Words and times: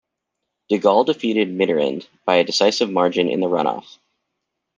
De 0.69 0.79
Gaulle 0.79 1.05
defeated 1.05 1.49
Mitterrand 1.49 2.07
by 2.25 2.37
a 2.37 2.43
decisive 2.43 2.89
margin 2.89 3.29
in 3.29 3.39
the 3.39 3.45
runoff. 3.45 3.99